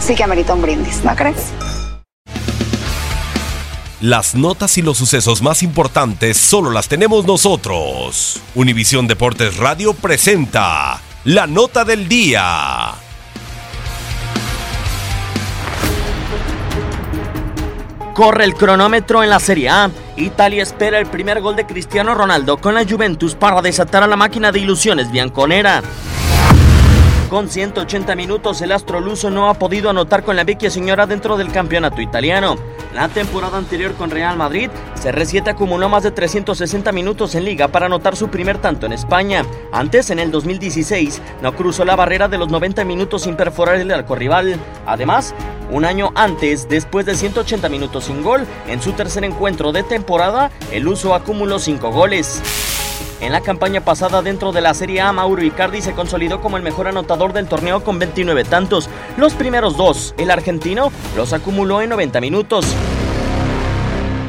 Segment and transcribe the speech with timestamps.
[0.00, 1.52] sí que amerita un brindis, ¿no crees?
[4.00, 8.40] Las notas y los sucesos más importantes solo las tenemos nosotros.
[8.54, 12.94] Univisión Deportes Radio presenta la nota del día.
[18.14, 19.90] Corre el cronómetro en la Serie A.
[20.16, 24.16] Italia espera el primer gol de Cristiano Ronaldo con la Juventus para desatar a la
[24.16, 25.82] máquina de ilusiones bianconera.
[27.30, 31.36] Con 180 minutos, el astro luso no ha podido anotar con la vecchia señora dentro
[31.36, 32.56] del campeonato italiano.
[32.92, 34.68] La temporada anterior con Real Madrid,
[35.00, 39.44] CR7 acumuló más de 360 minutos en liga para anotar su primer tanto en España.
[39.70, 43.92] Antes, en el 2016, no cruzó la barrera de los 90 minutos sin perforar el
[43.92, 44.58] arco rival.
[44.84, 45.32] Además,
[45.70, 50.50] un año antes, después de 180 minutos sin gol, en su tercer encuentro de temporada,
[50.72, 52.42] el uso acumuló 5 goles.
[53.20, 56.62] En la campaña pasada dentro de la Serie A, Mauro Icardi se consolidó como el
[56.62, 58.88] mejor anotador del torneo con 29 tantos.
[59.18, 62.64] Los primeros dos, el argentino, los acumuló en 90 minutos.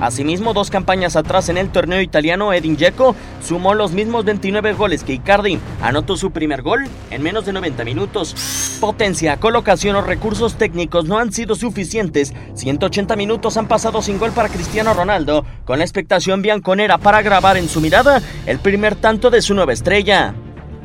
[0.00, 5.04] Asimismo, dos campañas atrás en el torneo italiano, Edin Dzeko sumó los mismos 29 goles
[5.04, 5.58] que Icardi.
[5.80, 8.78] Anotó su primer gol en menos de 90 minutos.
[8.80, 12.34] Potencia, colocación o recursos técnicos no han sido suficientes.
[12.54, 17.56] 180 minutos han pasado sin gol para Cristiano Ronaldo, con la expectación bianconera para grabar
[17.56, 20.34] en su mirada el primer tanto de su nueva estrella.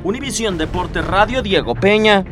[0.04, 2.24] Univisión Deportes Radio, Diego Peña.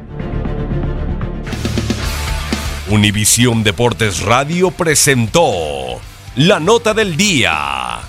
[2.90, 6.00] Univisión Deportes Radio presentó
[6.40, 8.09] la nota del día.